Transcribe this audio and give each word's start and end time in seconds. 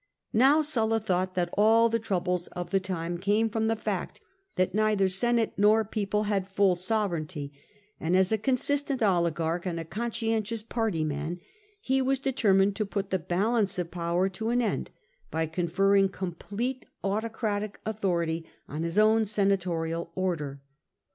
Now 0.33 0.63
Sulla 0.63 0.99
thought 0.99 1.35
that 1.35 1.51
all 1.55 1.87
the 1.87 1.99
troubles 1.99 2.47
of 2.47 2.71
the 2.71 2.79
time 2.79 3.19
came 3.19 3.51
from 3.51 3.67
the 3.67 3.75
fact 3.75 4.19
that 4.55 4.73
neither 4.73 5.07
Senate 5.07 5.53
nor 5.57 5.85
people 5.85 6.23
had 6.23 6.47
full 6.47 6.73
sovereignty; 6.73 7.53
and, 7.99 8.15
as 8.15 8.31
a 8.31 8.39
consistent 8.39 9.03
oligarch 9.03 9.67
and 9.67 9.79
a 9.79 9.85
conscientious 9.85 10.63
party 10.63 11.03
man, 11.03 11.39
he 11.79 12.01
was 12.01 12.17
determined 12.17 12.75
to 12.77 12.85
put 12.87 13.11
the 13.11 13.19
balance 13.19 13.77
of 13.77 13.91
power 13.91 14.27
to 14.27 14.49
an 14.49 14.59
end, 14.59 14.89
by 15.29 15.45
conferring 15.45 16.09
complete 16.09 16.83
autocratic 17.03 17.79
authority 17.85 18.43
on 18.67 18.81
his 18.81 18.97
own 18.97 19.23
senatorial 19.25 20.11
order. 20.15 20.61